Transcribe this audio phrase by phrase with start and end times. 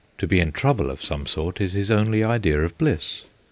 [0.17, 3.25] To be in trouble of some sort is his only idea of bliss.